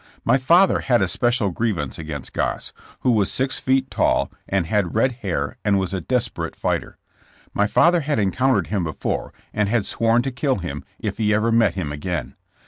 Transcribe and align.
My 0.25 0.39
father 0.39 0.79
had 0.79 1.03
a 1.03 1.07
special 1.07 1.51
grievance 1.51 1.99
against 1.99 2.33
Goss, 2.33 2.73
who 3.01 3.11
was 3.11 3.31
six 3.31 3.59
feet 3.59 3.91
tall 3.91 4.31
and 4.49 4.65
had 4.65 4.95
red 4.95 5.11
hair 5.21 5.57
and 5.63 5.77
was 5.77 5.93
a 5.93 6.01
desperate 6.01 6.55
fighter. 6.55 6.97
My 7.53 7.67
father 7.67 7.99
had 7.99 8.17
encountered 8.17 8.65
him 8.65 8.83
before 8.83 9.31
and 9.53 9.69
had 9.69 9.85
sworn 9.85 10.23
to 10.23 10.31
kill 10.31 10.55
him 10.55 10.83
if 10.97 11.19
he 11.19 11.35
ever 11.35 11.51
met 11.51 11.75
him 11.75 11.91
again. 11.91 12.33